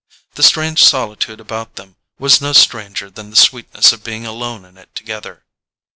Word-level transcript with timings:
The 0.33 0.41
strange 0.41 0.83
solitude 0.83 1.39
about 1.39 1.75
them 1.75 1.95
was 2.17 2.41
no 2.41 2.53
stranger 2.53 3.11
than 3.11 3.29
the 3.29 3.35
sweetness 3.35 3.93
of 3.93 4.03
being 4.03 4.25
alone 4.25 4.65
in 4.65 4.75
it 4.75 4.95
together. 4.95 5.45